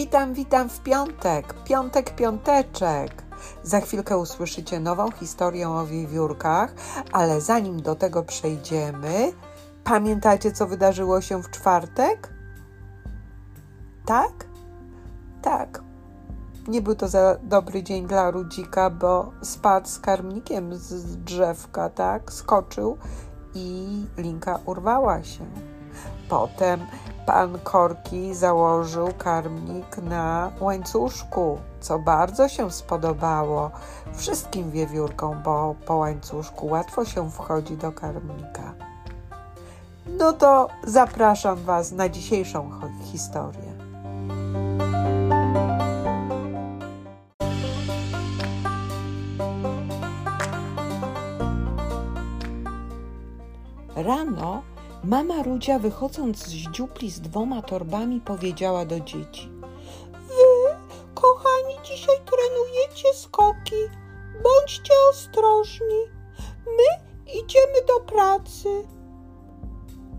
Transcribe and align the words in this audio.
Witam, 0.00 0.34
witam 0.34 0.68
w 0.68 0.80
piątek. 0.80 1.54
Piątek, 1.64 2.14
piąteczek. 2.14 3.22
Za 3.62 3.80
chwilkę 3.80 4.18
usłyszycie 4.18 4.80
nową 4.80 5.10
historię 5.10 5.68
o 5.68 5.86
wiewiórkach, 5.86 6.74
ale 7.12 7.40
zanim 7.40 7.82
do 7.82 7.94
tego 7.94 8.22
przejdziemy, 8.22 9.32
pamiętacie, 9.84 10.52
co 10.52 10.66
wydarzyło 10.66 11.20
się 11.20 11.42
w 11.42 11.50
czwartek? 11.50 12.32
Tak? 14.06 14.32
Tak. 15.42 15.82
Nie 16.68 16.82
był 16.82 16.94
to 16.94 17.08
za 17.08 17.36
dobry 17.42 17.82
dzień 17.82 18.06
dla 18.06 18.30
Rudzika, 18.30 18.90
bo 18.90 19.32
spadł 19.42 19.88
z 19.88 19.98
karmnikiem 19.98 20.74
z 20.74 21.16
drzewka, 21.16 21.90
tak? 21.90 22.32
Skoczył 22.32 22.98
i 23.54 23.86
linka 24.16 24.58
urwała 24.64 25.22
się. 25.22 25.44
Potem 26.28 26.80
pan 27.26 27.58
Korki 27.64 28.34
założył 28.34 29.08
karmnik 29.18 29.98
na 29.98 30.52
łańcuszku, 30.60 31.58
co 31.80 31.98
bardzo 31.98 32.48
się 32.48 32.70
spodobało 32.70 33.70
wszystkim 34.14 34.70
wiewiórkom, 34.70 35.42
bo 35.42 35.74
po 35.86 35.96
łańcuszku 35.96 36.66
łatwo 36.66 37.04
się 37.04 37.30
wchodzi 37.30 37.76
do 37.76 37.92
karmnika. 37.92 38.74
No 40.06 40.32
to 40.32 40.68
zapraszam 40.84 41.56
Was 41.56 41.92
na 41.92 42.08
dzisiejszą 42.08 42.70
historię. 43.04 43.70
Rano 53.96 54.62
Mama 55.04 55.42
Rudzia, 55.42 55.78
wychodząc 55.78 56.46
z 56.46 56.50
dziupli 56.50 57.10
z 57.10 57.20
dwoma 57.20 57.62
torbami, 57.62 58.20
powiedziała 58.20 58.84
do 58.84 59.00
dzieci: 59.00 59.50
Wy, 60.12 60.74
kochani, 61.14 61.74
dzisiaj 61.84 62.16
trenujecie 62.16 63.14
skoki. 63.14 63.76
Bądźcie 64.42 64.92
ostrożni. 65.10 66.04
My 66.66 67.10
idziemy 67.32 67.86
do 67.88 68.00
pracy. 68.00 68.68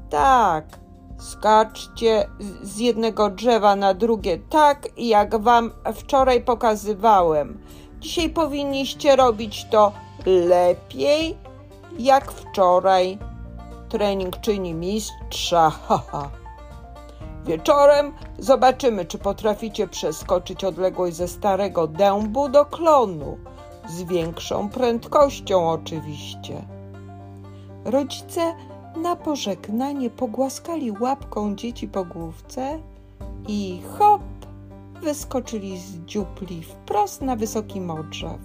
Tak, 0.09 0.79
skaczcie 1.19 2.29
z 2.61 2.77
jednego 2.77 3.29
drzewa 3.29 3.75
na 3.75 3.93
drugie, 3.93 4.39
tak 4.49 4.87
jak 4.97 5.41
wam 5.41 5.71
wczoraj 5.93 6.41
pokazywałem. 6.41 7.59
Dzisiaj 7.99 8.29
powinniście 8.29 9.15
robić 9.15 9.65
to 9.71 9.91
lepiej 10.25 11.37
jak 11.99 12.31
wczoraj 12.31 13.30
trening 13.91 14.39
czyni 14.39 14.73
mistrza, 14.73 15.69
haha. 15.69 16.29
Wieczorem 17.45 18.11
zobaczymy, 18.39 19.05
czy 19.05 19.17
potraficie 19.17 19.87
przeskoczyć 19.87 20.63
odległość 20.63 21.15
ze 21.15 21.27
starego 21.27 21.87
dębu 21.87 22.49
do 22.49 22.65
klonu. 22.65 23.37
Z 23.89 24.03
większą 24.03 24.69
prędkością, 24.69 25.69
oczywiście. 25.69 26.61
Rodzice 27.85 28.55
na 28.95 29.15
pożegnanie 29.15 30.09
pogłaskali 30.09 30.91
łapką 30.91 31.55
dzieci 31.55 31.87
po 31.87 32.05
główce 32.05 32.79
i 33.47 33.81
hop, 33.97 34.21
wyskoczyli 35.01 35.79
z 35.79 35.97
dziupli 36.05 36.63
wprost 36.63 37.21
na 37.21 37.35
wysoki 37.35 37.81
modrzew. 37.81 38.39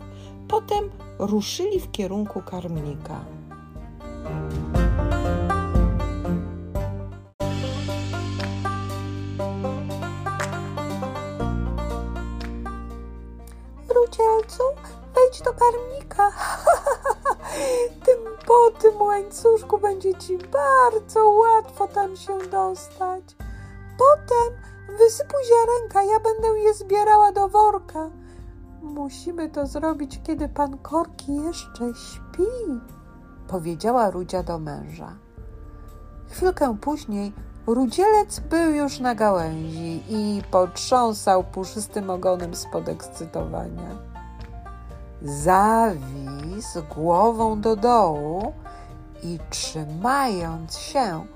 Potem 0.48 0.91
ruszyli 1.19 1.80
w 1.80 1.91
kierunku 1.91 2.42
karmnika. 2.42 3.20
Karmnika. 15.58 16.33
tym 18.05 18.18
po 18.46 18.70
tym 18.80 19.02
łańcuszku 19.02 19.78
będzie 19.78 20.14
ci 20.14 20.39
bardzo 20.39 21.28
łatwo 21.28 21.89
tam 21.89 22.17
się 22.17 22.39
dostać. 22.39 23.24
Potem 23.98 24.55
wysypuj 24.98 25.40
ziarenka, 25.44 26.02
ja 26.02 26.20
będę 26.20 26.61
je 26.61 26.74
zbierała 26.74 27.33
do 27.33 27.48
worka. 27.48 28.11
Musimy 28.83 29.50
to 29.50 29.67
zrobić, 29.67 30.20
kiedy 30.24 30.48
pan 30.48 30.78
Korki 30.78 31.36
jeszcze 31.36 31.94
śpi, 31.94 32.80
powiedziała 33.48 34.11
Rudzia 34.11 34.42
do 34.42 34.58
męża. 34.58 35.17
Chwilkę 36.28 36.77
później 36.80 37.33
Rudzielec 37.67 38.40
był 38.40 38.70
już 38.74 39.00
na 39.00 39.14
gałęzi 39.14 40.02
i 40.08 40.42
potrząsał 40.50 41.44
puszystym 41.44 42.11
ogonem 42.11 42.55
z 42.55 42.67
podekscytowania. 42.67 44.16
Zawisł 45.23 46.83
głową 46.95 47.61
do 47.61 47.77
dołu 47.77 48.53
i 49.23 49.39
trzymając 49.51 50.79
się 50.79 51.27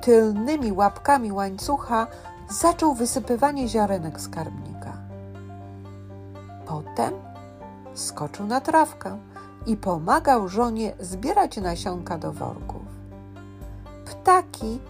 tylnymi 0.00 0.72
łapkami 0.72 1.32
łańcucha, 1.32 2.06
zaczął 2.50 2.94
wysypywanie 2.94 3.68
ziarenek 3.68 4.20
z 4.20 4.28
karmnika. 4.28 4.92
Potem 6.66 7.12
skoczył 7.94 8.46
na 8.46 8.60
trawkę 8.60 9.18
i 9.66 9.76
pomagał 9.76 10.48
żonie 10.48 10.94
zbierać 11.00 11.56
nasionka 11.56 12.18
do 12.18 12.32
worków. 12.32 12.82
Ptaki 14.04 14.80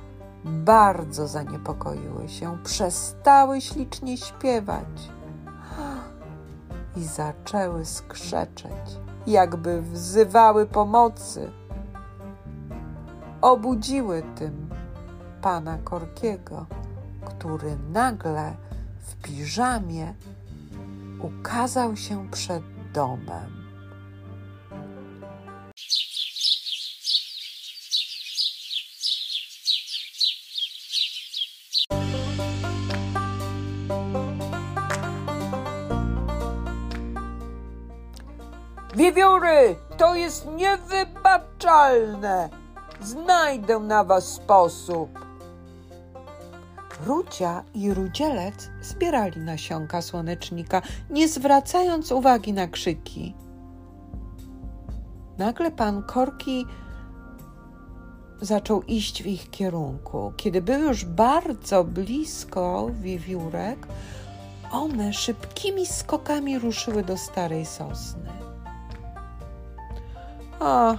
bardzo 0.44 1.28
zaniepokoiły 1.28 2.28
się, 2.28 2.58
przestały 2.64 3.60
ślicznie 3.60 4.16
śpiewać 4.16 5.17
i 6.98 7.04
zaczęły 7.04 7.84
skrzeczeć, 7.84 8.98
jakby 9.26 9.82
wzywały 9.82 10.66
pomocy. 10.66 11.50
Obudziły 13.40 14.22
tym 14.34 14.68
pana 15.42 15.78
Korkiego, 15.78 16.66
który 17.24 17.76
nagle 17.92 18.56
w 19.00 19.16
piżamie 19.16 20.14
ukazał 21.20 21.96
się 21.96 22.30
przed 22.30 22.62
domem. 22.94 23.67
Wiewióry, 39.08 39.76
to 39.96 40.14
jest 40.14 40.46
niewybaczalne. 40.46 42.48
Znajdę 43.00 43.78
na 43.78 44.04
was 44.04 44.24
sposób. 44.24 45.18
Rucia 47.06 47.64
i 47.74 47.94
rudzielec 47.94 48.70
zbierali 48.82 49.40
nasionka 49.40 50.02
słonecznika, 50.02 50.82
nie 51.10 51.28
zwracając 51.28 52.12
uwagi 52.12 52.52
na 52.52 52.66
krzyki. 52.66 53.34
Nagle 55.38 55.70
pan 55.70 56.02
Korki 56.02 56.66
zaczął 58.40 58.82
iść 58.82 59.22
w 59.22 59.26
ich 59.26 59.50
kierunku. 59.50 60.32
Kiedy 60.36 60.62
był 60.62 60.80
już 60.80 61.04
bardzo 61.04 61.84
blisko 61.84 62.90
wiewiórek, 62.92 63.86
one 64.72 65.12
szybkimi 65.12 65.86
skokami 65.86 66.58
ruszyły 66.58 67.02
do 67.02 67.16
starej 67.16 67.66
sosny. 67.66 68.47
A, 70.60 70.94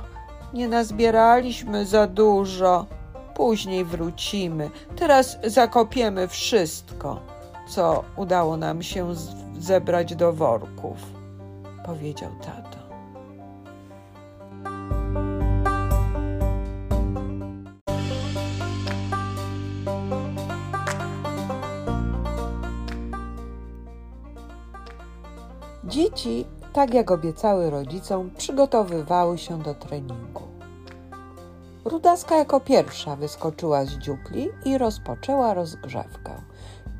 nie 0.53 0.67
nazbieraliśmy 0.67 1.85
za 1.85 2.07
dużo. 2.07 2.85
Później 3.35 3.85
wrócimy. 3.85 4.69
Teraz 4.95 5.37
zakopiemy 5.43 6.27
wszystko, 6.27 7.19
co 7.67 8.03
udało 8.17 8.57
nam 8.57 8.83
się 8.83 9.15
zebrać 9.59 10.15
do 10.15 10.33
worków, 10.33 10.97
powiedział 11.85 12.31
tato. 12.41 12.79
Dzieci 25.83 26.45
tak 26.73 26.93
jak 26.93 27.11
obiecały 27.11 27.69
rodzicom, 27.69 28.31
przygotowywały 28.37 29.37
się 29.37 29.59
do 29.59 29.73
treningu. 29.73 30.43
Rudaska 31.85 32.37
jako 32.37 32.59
pierwsza 32.59 33.15
wyskoczyła 33.15 33.85
z 33.85 33.89
dziupli 33.89 34.49
i 34.65 34.77
rozpoczęła 34.77 35.53
rozgrzewkę. 35.53 36.31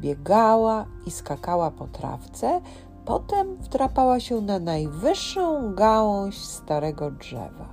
Biegała 0.02 0.86
i 1.06 1.12
skakała 1.12 1.72
po 1.72 1.88
trawce, 1.88 2.62
potem 3.06 3.58
wdrapała 3.58 4.20
się 4.20 4.42
na 4.42 4.60
najwyższą 4.60 5.76
gałąź 5.76 6.38
starego 6.38 7.12
drzewa. 7.12 7.70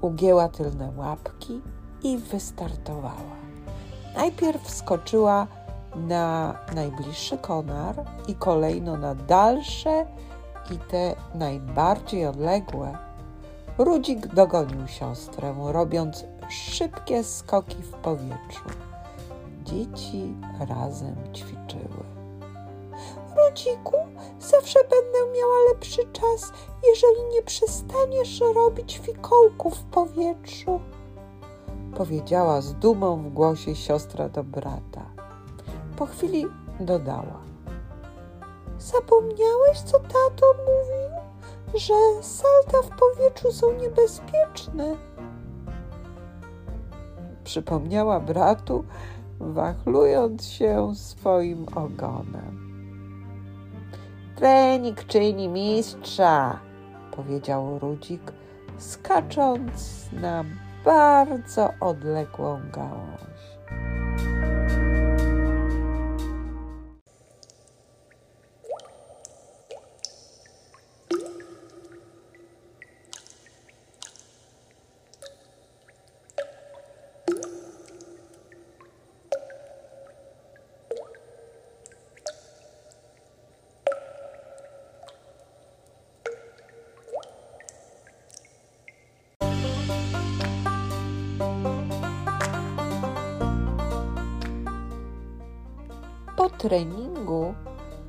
Ugięła 0.00 0.48
tylne 0.48 0.92
łapki 0.96 1.60
i 2.02 2.18
wystartowała. 2.18 3.40
Najpierw 4.16 4.70
skoczyła 4.70 5.46
na 5.96 6.54
najbliższy 6.74 7.38
konar 7.38 7.94
i 8.28 8.34
kolejno 8.34 8.96
na 8.96 9.14
dalsze 9.14 10.06
i 10.70 10.78
te 10.78 11.14
najbardziej 11.34 12.26
odległe. 12.26 12.98
Rudzik 13.78 14.26
dogonił 14.26 14.88
siostrę, 14.88 15.54
robiąc 15.64 16.24
szybkie 16.48 17.24
skoki 17.24 17.82
w 17.82 17.92
powietrzu. 17.92 18.64
Dzieci 19.64 20.34
razem 20.68 21.16
ćwiczyły. 21.34 22.04
Rudziku, 23.36 23.96
zawsze 24.38 24.78
będę 24.80 25.38
miała 25.38 25.54
lepszy 25.72 26.02
czas, 26.12 26.52
jeżeli 26.88 27.34
nie 27.34 27.42
przestaniesz 27.42 28.40
robić 28.54 28.98
fikołków 28.98 29.74
w 29.74 29.84
powietrzu, 29.84 30.80
powiedziała 31.96 32.60
z 32.60 32.74
dumą 32.74 33.16
w 33.22 33.28
głosie 33.32 33.76
siostra 33.76 34.28
do 34.28 34.44
brata. 34.44 35.02
Po 35.96 36.06
chwili 36.06 36.46
dodała: 36.80 37.49
Zapomniałeś, 38.80 39.80
co 39.84 39.98
tato 39.98 40.54
mówił? 40.58 41.10
Że 41.74 42.22
salta 42.22 42.82
w 42.82 42.98
powietrzu 42.98 43.52
są 43.52 43.72
niebezpieczne. 43.72 44.96
Przypomniała 47.44 48.20
bratu, 48.20 48.84
wachlując 49.40 50.44
się 50.46 50.92
swoim 50.94 51.66
ogonem. 51.68 52.70
Trening 54.36 55.04
czyni 55.04 55.48
mistrza, 55.48 56.60
powiedział 57.16 57.78
Rudzik, 57.78 58.32
skacząc 58.78 60.06
na 60.12 60.44
bardzo 60.84 61.70
odległą 61.80 62.60
gałąź. 62.72 63.29
Treningu 96.60 97.54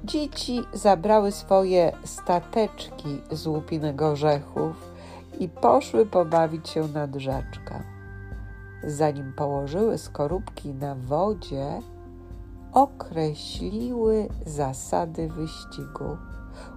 dzieci 0.04 0.62
zabrały 0.74 1.32
swoje 1.32 1.92
stateczki 2.04 3.22
z 3.32 3.48
łupinek 3.48 4.02
orzechów 4.02 4.92
i 5.40 5.50
poszły 5.50 6.06
pobawić 6.06 6.70
się 6.70 6.88
nad 6.88 7.16
rzeczkę. 7.16 7.84
Zanim 8.84 9.34
położyły 9.34 9.98
skorupki 9.98 10.74
na 10.74 10.96
wodzie, 10.96 11.82
określiły 12.74 14.28
zasady 14.46 15.28
wyścigu. 15.28 16.18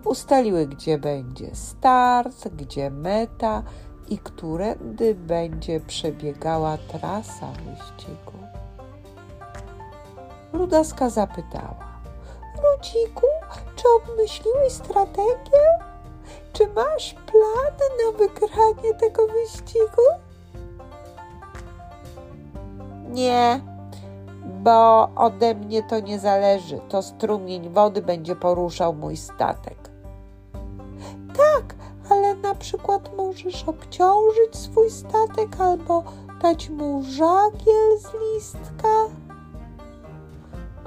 Ustaliły, 0.04 0.66
gdzie 0.66 0.98
będzie 0.98 1.54
start, 1.54 2.48
gdzie 2.48 2.90
meta 2.90 3.62
i 4.08 4.18
którędy 4.18 5.14
będzie 5.14 5.80
przebiegała 5.80 6.78
trasa 6.78 7.52
wyścigu. 7.52 8.43
Rudaska 10.54 11.10
zapytała: 11.10 11.76
Rudziku, 12.56 13.26
czy 13.76 13.84
obmyśliłeś 13.96 14.72
strategię? 14.72 15.60
Czy 16.52 16.66
masz 16.68 17.14
plan 17.14 17.74
na 18.04 18.18
wygranie 18.18 18.94
tego 18.94 19.26
wyścigu? 19.26 20.02
Nie, 23.10 23.60
bo 24.44 25.08
ode 25.16 25.54
mnie 25.54 25.82
to 25.82 26.00
nie 26.00 26.18
zależy. 26.18 26.80
To 26.88 27.02
strumień 27.02 27.68
wody 27.68 28.02
będzie 28.02 28.36
poruszał 28.36 28.94
mój 28.94 29.16
statek. 29.16 29.90
Tak, 31.36 31.74
ale 32.10 32.34
na 32.34 32.54
przykład 32.54 33.16
możesz 33.16 33.64
obciążyć 33.64 34.56
swój 34.56 34.90
statek 34.90 35.60
albo 35.60 36.02
dać 36.42 36.70
mu 36.70 37.02
żagiel 37.02 37.98
z 37.98 38.12
listka. 38.14 39.23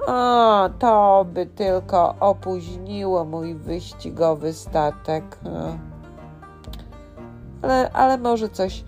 O, 0.08 0.70
to 0.80 1.26
by 1.34 1.46
tylko 1.46 2.16
opóźniło 2.20 3.26
mój 3.26 3.56
wyścigowy 3.56 4.54
statek. 4.54 5.40
Ale, 7.62 7.92
ale 7.92 8.18
może 8.18 8.50
coś, 8.50 8.84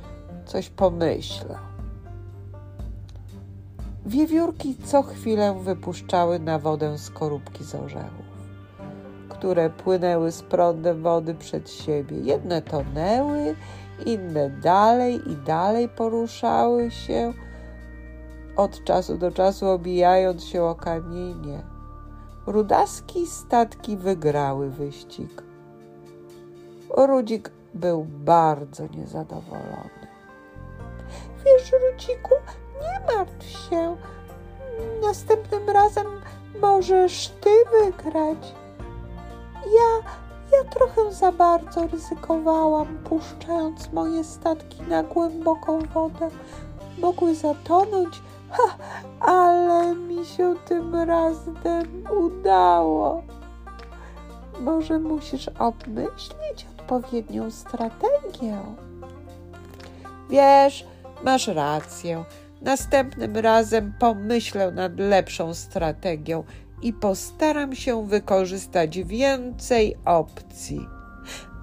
coś 0.46 0.70
pomyślę. 0.70 1.56
Wiewiórki 4.06 4.76
co 4.76 5.04
chwilę 5.04 5.60
wypuszczały 5.64 6.40
na 6.40 6.60
wodę 6.60 6.98
skorupki 6.98 7.64
z 7.64 7.76
orzechów, 7.76 8.26
które 9.30 9.70
płynęły 9.70 10.32
z 10.32 10.42
prądem 10.42 11.04
wody 11.04 11.36
przed 11.36 11.70
siebie. 11.70 12.18
Jedne 12.18 12.62
tonęły, 12.62 13.56
inne 14.06 14.50
dalej 14.50 15.32
i 15.32 15.36
dalej 15.36 15.90
poruszały 15.90 16.92
się 16.92 17.34
od 18.60 18.84
czasu 18.84 19.18
do 19.18 19.32
czasu 19.32 19.70
obijając 19.70 20.44
się 20.44 20.64
o 20.64 20.76
kamienie. 20.76 21.62
Rudaski 22.48 23.28
statki 23.28 23.98
wygrały 23.98 24.70
wyścig. 24.70 25.44
Rudzik 26.98 27.52
był 27.74 28.06
bardzo 28.06 28.88
niezadowolony. 28.88 30.08
Wiesz, 31.46 31.72
Rudziku, 31.72 32.36
nie 32.82 33.16
martw 33.16 33.50
się. 33.50 33.98
Następnym 35.02 35.70
razem 35.70 36.08
możesz 36.62 37.28
ty 37.28 37.50
wygrać. 37.72 38.56
Ja, 39.56 40.12
ja 40.52 40.64
trochę 40.64 41.14
za 41.14 41.32
bardzo 41.32 41.88
ryzykowałam, 41.88 42.98
puszczając 42.98 43.94
moje 43.94 44.24
statki 44.24 44.82
na 44.82 45.04
głęboką 45.04 45.80
wodę. 45.94 46.30
Mogły 47.02 47.36
zatonąć, 47.36 48.22
Ale 49.20 49.96
mi 49.96 50.26
się 50.26 50.56
tym 50.66 50.96
razem 50.96 52.04
udało. 52.18 53.24
Może 54.60 55.00
musisz 55.00 55.48
obmyślić 55.48 56.68
odpowiednią 56.80 57.52
strategię. 57.52 58.58
Wiesz, 60.30 60.86
masz 61.24 61.48
rację. 61.48 62.24
Następnym 62.62 63.38
razem 63.38 63.94
pomyślę 64.00 64.72
nad 64.72 65.00
lepszą 65.00 65.54
strategią 65.54 66.44
i 66.82 66.94
postaram 66.94 67.76
się 67.76 68.08
wykorzystać 68.08 69.00
więcej 69.00 69.96
opcji. 70.06 70.88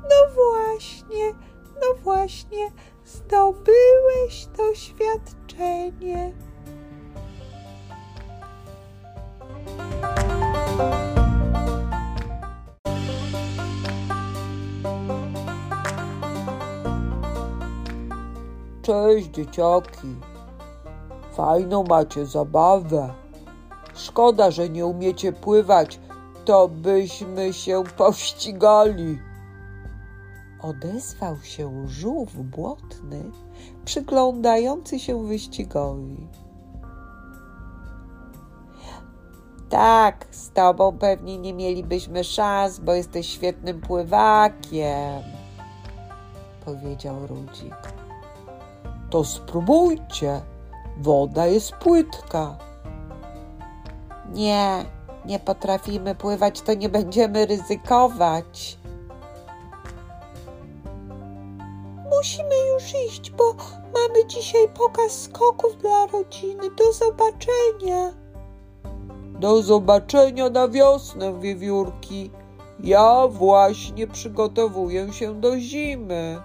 No 0.02 0.34
właśnie, 0.34 1.32
no 1.74 1.94
właśnie, 2.02 2.70
zdobyłeś 3.04 4.46
doświadczenie. 4.56 6.32
Cześć, 18.86 19.30
dzieciaki. 19.30 20.16
Fajną 21.32 21.84
macie 21.84 22.26
zabawę. 22.26 23.14
Szkoda, 23.94 24.50
że 24.50 24.68
nie 24.68 24.86
umiecie 24.86 25.32
pływać, 25.32 26.00
to 26.44 26.68
byśmy 26.68 27.52
się 27.52 27.84
pościgali. 27.96 29.18
Odezwał 30.62 31.36
się 31.42 31.88
żółw 31.88 32.36
błotny, 32.36 33.24
przyglądający 33.84 34.98
się 34.98 35.26
wyścigowi. 35.26 36.28
Tak, 39.68 40.26
z 40.30 40.50
tobą 40.50 40.98
pewnie 40.98 41.38
nie 41.38 41.54
mielibyśmy 41.54 42.24
szans, 42.24 42.78
bo 42.78 42.92
jesteś 42.92 43.26
świetnym 43.26 43.80
pływakiem, 43.80 45.22
powiedział 46.64 47.26
Rudzik. 47.26 48.05
To 49.10 49.24
spróbujcie, 49.24 50.40
woda 51.00 51.46
jest 51.46 51.72
płytka. 51.72 52.56
Nie, 54.32 54.84
nie 55.24 55.38
potrafimy 55.38 56.14
pływać, 56.14 56.60
to 56.60 56.74
nie 56.74 56.88
będziemy 56.88 57.46
ryzykować. 57.46 58.78
Musimy 62.10 62.54
już 62.72 62.94
iść, 63.06 63.30
bo 63.30 63.54
mamy 63.94 64.26
dzisiaj 64.26 64.68
pokaz 64.68 65.22
skoków 65.22 65.76
dla 65.78 66.06
rodziny. 66.06 66.70
Do 66.76 66.92
zobaczenia 66.92 68.12
Do 69.40 69.62
zobaczenia 69.62 70.50
na 70.50 70.68
wiosnę, 70.68 71.40
wiewiórki. 71.40 72.30
Ja 72.80 73.28
właśnie 73.28 74.06
przygotowuję 74.06 75.12
się 75.12 75.40
do 75.40 75.58
zimy. 75.58 76.38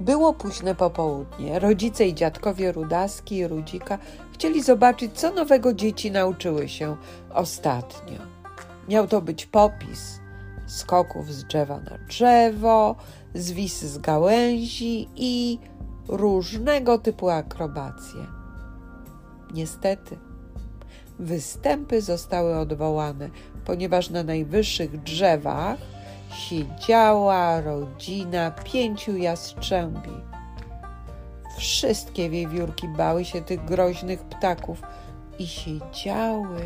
Było 0.00 0.32
późne 0.32 0.74
popołudnie. 0.74 1.58
Rodzice 1.58 2.06
i 2.06 2.14
dziadkowie 2.14 2.72
Rudaski 2.72 3.36
i 3.36 3.48
Rudzika 3.48 3.98
chcieli 4.32 4.62
zobaczyć, 4.62 5.12
co 5.14 5.30
nowego 5.30 5.72
dzieci 5.74 6.10
nauczyły 6.10 6.68
się 6.68 6.96
ostatnio. 7.34 8.18
Miał 8.88 9.06
to 9.06 9.20
być 9.20 9.46
popis 9.46 10.20
skoków 10.66 11.32
z 11.32 11.44
drzewa 11.44 11.80
na 11.80 11.98
drzewo, 11.98 12.96
zwis 13.34 13.82
z 13.82 13.98
gałęzi 13.98 15.08
i 15.16 15.58
różnego 16.08 16.98
typu 16.98 17.28
akrobacje. 17.28 18.26
Niestety, 19.54 20.18
występy 21.18 22.02
zostały 22.02 22.56
odwołane, 22.56 23.30
ponieważ 23.64 24.10
na 24.10 24.22
najwyższych 24.22 25.02
drzewach 25.02 25.78
siedziała 26.30 27.60
rodzina 27.60 28.50
pięciu 28.50 29.16
jastrzębi. 29.16 30.10
Wszystkie 31.56 32.30
wiewiórki 32.30 32.88
bały 32.88 33.24
się 33.24 33.42
tych 33.42 33.64
groźnych 33.64 34.20
ptaków 34.22 34.82
i 35.38 35.46
siedziały 35.46 36.60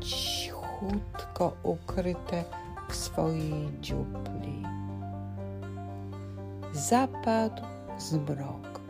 cichutko 0.00 1.52
ukryte 1.62 2.44
w 2.88 2.96
swojej 2.96 3.70
dziupli. 3.80 4.62
Zapadł 6.72 7.62
zmrok. 7.98 8.80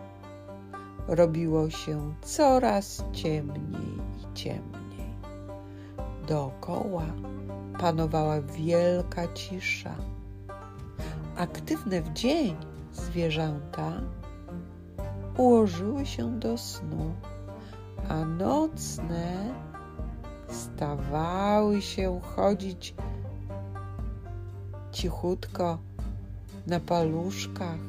Robiło 1.09 1.71
się 1.71 2.15
coraz 2.23 3.05
ciemniej 3.13 3.99
i 4.19 4.35
ciemniej. 4.35 5.15
Dookoła 6.29 7.05
panowała 7.81 8.41
wielka 8.41 9.29
cisza. 9.35 9.95
Aktywne 11.37 12.03
w 12.03 12.13
dzień 12.13 12.57
zwierzęta 12.93 13.93
ułożyły 15.37 16.07
się 16.07 16.41
do 16.41 16.59
snu, 16.59 17.15
a 18.09 18.25
nocne 18.25 19.55
stawały 20.49 21.83
się 21.83 22.21
chodzić 22.37 22.95
cichutko 24.93 25.79
na 26.67 26.81
paluszkach, 26.81 27.81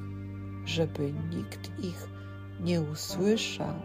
żeby 0.65 1.13
nikt 1.29 1.79
ich 1.79 2.07
nie 2.59 2.81
usłyszał. 2.81 3.75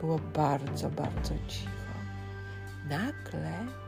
Było 0.00 0.18
bardzo, 0.34 0.90
bardzo 0.90 1.34
cicho. 1.48 1.98
Nagle 2.88 3.87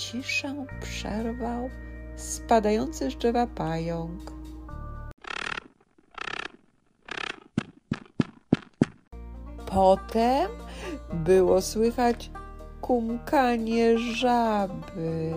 ciszę 0.00 0.66
przerwał 0.80 1.70
spadający 2.16 3.10
z 3.10 3.16
drzewa 3.16 3.46
pająk. 3.46 4.32
Potem 9.66 10.50
było 11.12 11.62
słychać 11.62 12.30
kumkanie 12.80 13.98
żaby. 13.98 15.32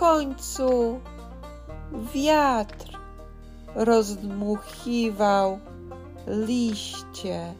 Końcu 0.00 1.00
wiatr 2.14 2.98
rozdmuchiwał 3.74 5.58
liście, 6.26 7.54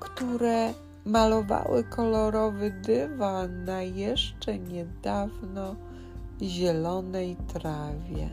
które 0.00 0.72
malowały 1.04 1.84
kolorowy 1.84 2.70
dywan 2.70 3.64
na 3.64 3.82
jeszcze 3.82 4.58
niedawno 4.58 5.76
zielonej 6.42 7.36
trawie. 7.36 8.30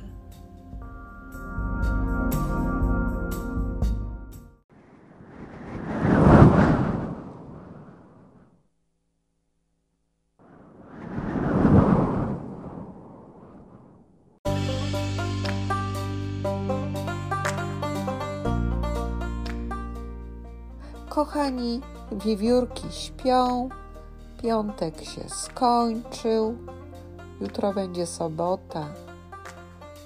Kochani, 21.16 21.82
wiewiórki 22.12 22.92
śpią, 22.92 23.70
piątek 24.44 25.04
się 25.04 25.30
skończył, 25.30 26.58
jutro 27.42 27.74
będzie 27.74 28.06
sobota. 28.06 28.88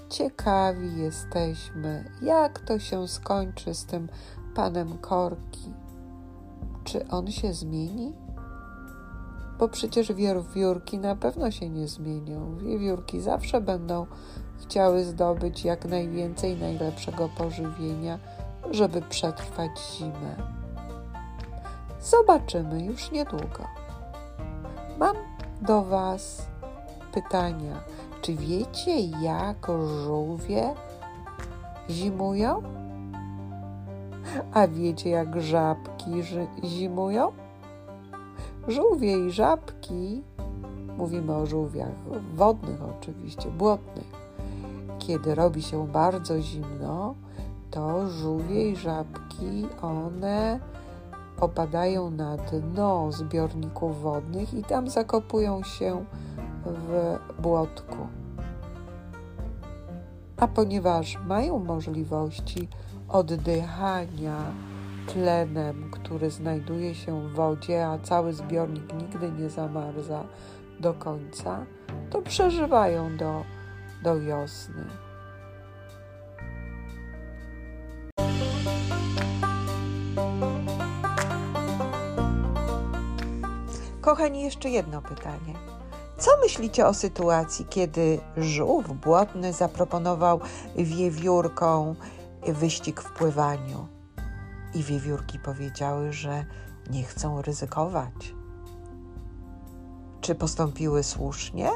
Ciekawi 0.10 0.98
jesteśmy, 0.98 2.12
jak 2.22 2.60
to 2.60 2.80
się 2.80 3.08
skończy 3.08 3.74
z 3.74 3.86
tym 3.86 4.10
panem 4.56 4.98
Korki. 4.98 5.74
Czy 6.84 7.08
on 7.08 7.32
się 7.32 7.54
zmieni? 7.54 8.14
Bo 9.60 9.70
przecież 9.70 10.14
wiewiórki 10.14 11.00
na 11.00 11.16
pewno 11.16 11.52
się 11.52 11.70
nie 11.70 11.88
zmienią. 11.88 12.58
Wiewiórki 12.58 13.22
zawsze 13.22 13.62
będą 13.62 14.06
chciały 14.62 15.04
zdobyć 15.04 15.66
jak 15.66 15.86
najwięcej 15.86 16.58
najlepszego 16.58 17.30
pożywienia, 17.38 18.20
żeby 18.72 19.02
przetrwać 19.02 19.72
zimę. 19.98 20.59
Zobaczymy 22.02 22.84
już 22.84 23.12
niedługo. 23.12 23.64
Mam 24.98 25.16
do 25.62 25.84
Was 25.84 26.48
pytania. 27.12 27.84
Czy 28.22 28.36
wiecie, 28.36 29.00
jak 29.02 29.68
żółwie 30.04 30.74
zimują? 31.90 32.64
A 34.54 34.68
wiecie, 34.68 35.10
jak 35.10 35.42
żabki 35.42 36.12
zimują? 36.64 37.32
Żółwie 38.68 39.28
i 39.28 39.32
żabki, 39.32 40.24
mówimy 40.98 41.36
o 41.36 41.46
żółwiach 41.46 41.96
wodnych 42.36 42.80
oczywiście, 43.00 43.50
błotnych. 43.50 44.20
Kiedy 45.00 45.36
robi 45.36 45.62
się 45.62 45.88
bardzo 45.88 46.42
zimno, 46.42 47.16
to 47.72 48.10
żółwie 48.10 48.70
i 48.70 48.76
żabki, 48.76 49.68
one 49.82 50.60
opadają 51.42 52.12
na 52.12 52.38
dno 52.38 53.12
zbiorników 53.12 54.02
wodnych 54.02 54.54
i 54.54 54.64
tam 54.64 54.90
zakopują 54.90 55.64
się 55.64 56.06
w 56.66 57.18
błotku. 57.42 58.08
A 60.38 60.48
ponieważ 60.48 61.18
mają 61.28 61.60
możliwości 61.60 62.68
oddychania 63.10 64.38
tlenem, 65.08 65.92
który 65.92 66.32
znajduje 66.32 66.96
się 66.96 67.22
w 67.22 67.34
wodzie, 67.34 67.88
a 67.88 68.00
cały 68.00 68.34
zbiornik 68.34 68.94
nigdy 68.94 69.32
nie 69.32 69.50
zamarza 69.50 70.24
do 70.80 70.94
końca, 70.94 71.66
to 72.10 72.22
przeżywają 72.22 73.18
do, 73.18 73.44
do 74.04 74.20
wiosny. 74.20 75.09
Kochani, 84.30 84.44
jeszcze 84.44 84.70
jedno 84.70 85.02
pytanie. 85.02 85.54
Co 86.18 86.32
myślicie 86.42 86.88
o 86.88 86.94
sytuacji, 86.94 87.66
kiedy 87.66 88.20
żółw 88.38 88.88
błotny 88.88 89.54
zaproponował 89.54 90.40
wiewiórkom 90.76 91.96
wyścig 92.48 93.02
w 93.02 93.14
pływaniu? 93.14 93.88
i 94.74 94.84
wiewiórki 94.84 95.40
powiedziały, 95.40 96.14
że 96.14 96.46
nie 96.90 97.04
chcą 97.04 97.42
ryzykować. 97.42 98.36
Czy 100.22 100.36
postąpiły 100.36 101.04
słusznie? 101.04 101.70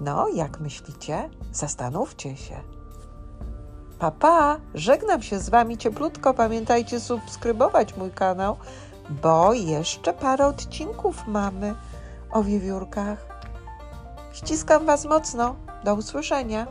No, 0.00 0.28
jak 0.28 0.60
myślicie? 0.60 1.30
Zastanówcie 1.52 2.36
się. 2.36 2.60
Papa, 3.98 4.56
żegnam 4.74 5.22
się 5.22 5.38
z 5.38 5.48
Wami 5.48 5.78
cieplutko. 5.78 6.34
Pamiętajcie 6.34 7.00
subskrybować 7.00 7.96
mój 7.96 8.10
kanał, 8.10 8.56
bo 9.10 9.52
jeszcze 9.52 10.12
parę 10.12 10.46
odcinków 10.46 11.26
mamy 11.26 11.74
o 12.30 12.42
wiewiórkach. 12.42 13.26
Ściskam 14.32 14.86
Was 14.86 15.04
mocno. 15.04 15.56
Do 15.84 15.94
usłyszenia. 15.94 16.66